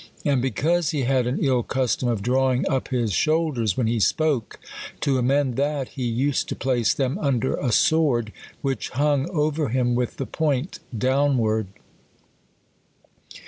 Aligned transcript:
And 0.25 0.41
because 0.41 0.89
he 0.89 1.01
had 1.01 1.27
an 1.27 1.37
ill 1.41 1.61
custom 1.61 2.09
of 2.09 2.23
drawing 2.23 2.67
up 2.67 2.87
his 2.87 3.13
shoulders 3.13 3.77
when 3.77 3.85
he 3.85 3.99
spoke, 3.99 4.59
to 5.01 5.19
amend 5.19 5.57
that,, 5.57 5.89
lie 5.95 6.03
used 6.03 6.49
to 6.49 6.55
place 6.55 6.91
them 6.95 7.19
under 7.19 7.53
a 7.55 7.69
swoixl, 7.71 8.29
which 8.63 8.89
hung 8.89 9.29
over 9.29 9.69
him 9.69 9.93
with 9.93 10.17
the 10.17 10.25
point 10.25 10.79
downv/ard. 10.91 11.67